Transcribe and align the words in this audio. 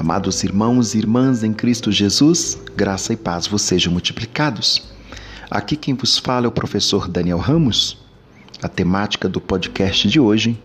Amados 0.00 0.42
irmãos 0.44 0.94
e 0.94 0.98
irmãs 0.98 1.44
em 1.44 1.52
Cristo 1.52 1.92
Jesus, 1.92 2.58
graça 2.74 3.12
e 3.12 3.16
paz 3.18 3.46
vos 3.46 3.60
sejam 3.60 3.92
multiplicados. 3.92 4.90
Aqui 5.50 5.76
quem 5.76 5.92
vos 5.92 6.16
fala 6.16 6.46
é 6.46 6.48
o 6.48 6.50
professor 6.50 7.06
Daniel 7.06 7.36
Ramos. 7.36 7.98
A 8.62 8.66
temática 8.66 9.28
do 9.28 9.42
podcast 9.42 10.08
de 10.08 10.18
hoje 10.18 10.58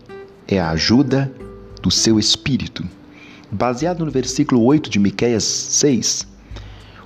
é 0.48 0.58
a 0.58 0.70
ajuda 0.70 1.30
do 1.82 1.90
seu 1.90 2.18
espírito. 2.18 2.82
Baseado 3.52 4.06
no 4.06 4.10
versículo 4.10 4.64
8 4.64 4.88
de 4.88 4.98
Miqueias 4.98 5.44
6, 5.44 6.26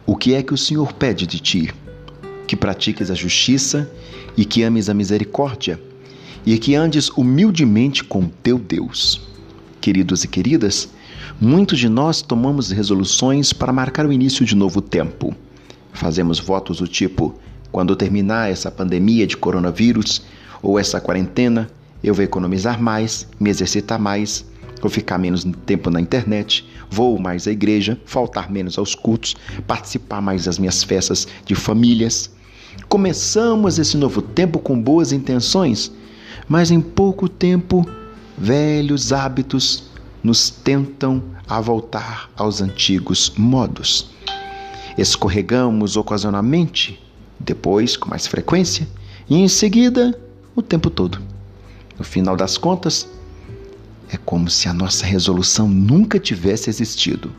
o 0.06 0.14
que 0.14 0.32
é 0.32 0.40
que 0.40 0.54
o 0.54 0.58
Senhor 0.58 0.92
pede 0.92 1.26
de 1.26 1.40
ti? 1.40 1.74
Que 2.46 2.54
pratiques 2.54 3.10
a 3.10 3.14
justiça 3.16 3.90
e 4.36 4.44
que 4.44 4.62
ames 4.62 4.88
a 4.88 4.94
misericórdia 4.94 5.82
e 6.46 6.56
que 6.58 6.76
andes 6.76 7.08
humildemente 7.08 8.04
com 8.04 8.28
teu 8.28 8.56
Deus. 8.56 9.20
Queridos 9.80 10.22
e 10.22 10.28
queridas, 10.28 10.90
Muitos 11.38 11.78
de 11.78 11.88
nós 11.88 12.22
tomamos 12.22 12.70
resoluções 12.70 13.52
para 13.52 13.72
marcar 13.72 14.06
o 14.06 14.12
início 14.12 14.44
de 14.44 14.56
novo 14.56 14.80
tempo. 14.80 15.34
Fazemos 15.92 16.38
votos 16.40 16.78
do 16.78 16.88
tipo: 16.88 17.34
quando 17.70 17.94
terminar 17.94 18.50
essa 18.50 18.70
pandemia 18.70 19.26
de 19.26 19.36
coronavírus 19.36 20.22
ou 20.62 20.78
essa 20.78 21.00
quarentena, 21.00 21.70
eu 22.02 22.14
vou 22.14 22.24
economizar 22.24 22.80
mais, 22.80 23.28
me 23.38 23.48
exercitar 23.48 23.98
mais, 23.98 24.44
vou 24.80 24.90
ficar 24.90 25.18
menos 25.18 25.46
tempo 25.64 25.90
na 25.90 26.00
internet, 26.00 26.66
vou 26.90 27.18
mais 27.18 27.46
à 27.46 27.52
igreja, 27.52 27.98
faltar 28.04 28.50
menos 28.50 28.78
aos 28.78 28.94
cultos, 28.94 29.36
participar 29.66 30.20
mais 30.20 30.44
das 30.44 30.58
minhas 30.58 30.82
festas 30.82 31.28
de 31.44 31.54
famílias. 31.54 32.30
Começamos 32.88 33.78
esse 33.78 33.96
novo 33.96 34.20
tempo 34.20 34.58
com 34.58 34.80
boas 34.80 35.12
intenções, 35.12 35.92
mas 36.48 36.70
em 36.70 36.80
pouco 36.80 37.28
tempo, 37.28 37.86
velhos 38.36 39.12
hábitos 39.12 39.89
nos 40.22 40.50
tentam 40.50 41.22
a 41.48 41.60
voltar 41.60 42.30
aos 42.36 42.60
antigos 42.60 43.32
modos. 43.36 44.10
Escorregamos 44.96 45.96
ocasionalmente, 45.96 47.00
depois 47.38 47.96
com 47.96 48.10
mais 48.10 48.26
frequência 48.26 48.86
e 49.28 49.36
em 49.36 49.48
seguida 49.48 50.18
o 50.54 50.62
tempo 50.62 50.90
todo. 50.90 51.20
No 51.98 52.04
final 52.04 52.36
das 52.36 52.58
contas, 52.58 53.08
é 54.12 54.16
como 54.16 54.50
se 54.50 54.68
a 54.68 54.74
nossa 54.74 55.06
resolução 55.06 55.68
nunca 55.68 56.18
tivesse 56.18 56.68
existido. 56.68 57.30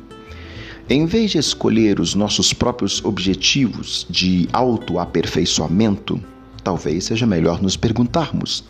Em 0.90 1.06
vez 1.06 1.32
de 1.32 1.38
escolher 1.38 2.00
os 2.00 2.16
nossos 2.16 2.54
próprios 2.54 3.04
objetivos 3.04 4.06
de 4.10 4.48
autoaperfeiçoamento, 4.52 6.22
talvez 6.64 7.06
seja 7.06 7.26
melhor 7.26 7.62
nos 7.62 7.78
perguntarmos: 7.78 8.64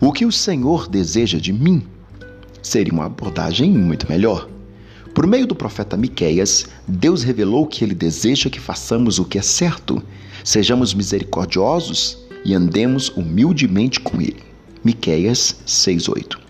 o 0.00 0.12
que 0.12 0.26
o 0.26 0.32
Senhor 0.32 0.88
deseja 0.88 1.38
de 1.38 1.52
mim? 1.52 1.82
Seria 2.64 2.92
uma 2.92 3.04
abordagem 3.04 3.70
muito 3.70 4.08
melhor. 4.08 4.48
Por 5.14 5.26
meio 5.26 5.46
do 5.46 5.54
profeta 5.54 5.96
Miqueias, 5.96 6.66
Deus 6.88 7.22
revelou 7.22 7.66
que 7.66 7.84
ele 7.84 7.94
deseja 7.94 8.50
que 8.50 8.58
façamos 8.58 9.18
o 9.20 9.24
que 9.24 9.38
é 9.38 9.42
certo, 9.42 10.02
sejamos 10.42 10.92
misericordiosos 10.92 12.18
e 12.44 12.54
andemos 12.54 13.10
humildemente 13.10 14.00
com 14.00 14.20
ele. 14.20 14.42
Miqueias 14.82 15.56
6:8. 15.66 16.40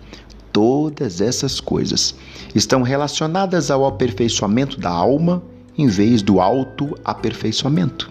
Todas 0.53 1.21
essas 1.21 1.61
coisas 1.61 2.15
estão 2.55 2.83
relacionadas 2.83 3.71
ao 3.71 3.85
aperfeiçoamento 3.85 4.79
da 4.79 4.91
alma 4.91 5.43
em 5.77 5.89
vez 5.89 6.23
do 6.23 6.41
autoaperfeiçoamento. 6.41 8.11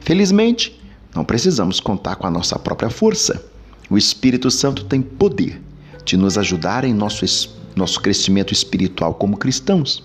Felizmente, 0.00 0.80
não 1.14 1.24
precisamos 1.24 1.80
contar 1.80 2.16
com 2.16 2.26
a 2.26 2.30
nossa 2.30 2.58
própria 2.58 2.90
força. 2.90 3.44
O 3.90 3.98
Espírito 3.98 4.50
Santo 4.50 4.84
tem 4.84 5.02
poder 5.02 5.60
de 6.06 6.16
nos 6.16 6.38
ajudar 6.38 6.84
em 6.84 6.94
nosso, 6.94 7.26
nosso 7.74 8.00
crescimento 8.00 8.52
espiritual 8.52 9.12
como 9.12 9.36
cristãos. 9.36 10.02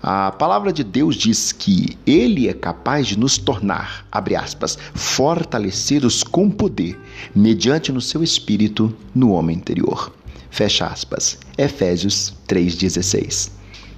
A 0.00 0.30
palavra 0.30 0.72
de 0.72 0.84
Deus 0.84 1.16
diz 1.16 1.50
que 1.50 1.98
Ele 2.06 2.48
é 2.48 2.52
capaz 2.52 3.08
de 3.08 3.18
nos 3.18 3.36
tornar, 3.36 4.06
abre 4.12 4.36
aspas, 4.36 4.78
fortalecidos 4.94 6.22
com 6.22 6.48
poder, 6.48 6.96
mediante 7.34 7.90
no 7.90 8.00
seu 8.00 8.22
espírito 8.22 8.94
no 9.12 9.32
homem 9.32 9.56
interior. 9.56 10.12
Fecha 10.50 10.86
aspas. 10.86 11.38
Efésios 11.56 12.34
3,16. 12.46 13.50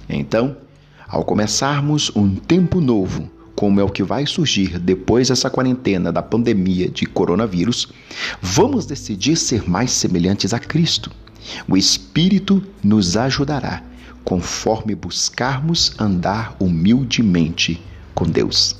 Então, 0.09 0.57
ao 1.07 1.23
começarmos 1.23 2.11
um 2.15 2.35
tempo 2.35 2.81
novo, 2.81 3.00
como 3.61 3.79
é 3.79 3.83
o 3.83 3.89
que 3.89 4.01
vai 4.01 4.25
surgir 4.25 4.79
depois 4.79 5.27
dessa 5.27 5.47
quarentena 5.47 6.11
da 6.11 6.23
pandemia 6.23 6.89
de 6.89 7.05
coronavírus, 7.05 7.89
vamos 8.41 8.87
decidir 8.87 9.35
ser 9.35 9.69
mais 9.69 9.91
semelhantes 9.91 10.51
a 10.51 10.57
Cristo. 10.57 11.11
O 11.69 11.77
Espírito 11.77 12.63
nos 12.83 13.15
ajudará 13.15 13.83
conforme 14.23 14.95
buscarmos 14.95 15.93
andar 15.99 16.55
humildemente 16.59 17.79
com 18.15 18.25
Deus. 18.25 18.75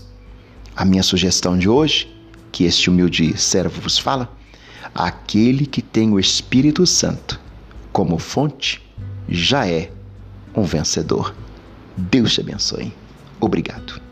A 0.76 0.84
minha 0.84 1.04
sugestão 1.04 1.56
de 1.56 1.70
hoje, 1.70 2.12
que 2.52 2.64
este 2.64 2.90
humilde 2.90 3.40
servo 3.40 3.82
vos 3.82 4.00
fala, 4.00 4.36
aquele 4.96 5.68
que 5.68 5.84
tem 5.84 6.12
o 6.12 6.20
Espírito 6.20 6.88
Santo 6.88 7.40
como 7.92 8.18
fonte 8.18 8.82
já 9.30 9.68
é 9.68 9.92
um 10.56 10.64
vencedor. 10.64 11.36
Deus 11.96 12.34
te 12.34 12.42
abençoe. 12.42 12.92
Obrigado. 13.40 14.10